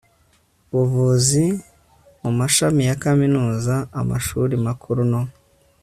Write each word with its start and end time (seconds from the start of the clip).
buvuzi 0.71 1.45
mu 2.21 2.31
mashami 2.39 2.81
ya 2.89 2.95
kaminuza 3.03 3.75
amashuri 4.01 4.55
makuru 4.65 5.03
no 5.13 5.21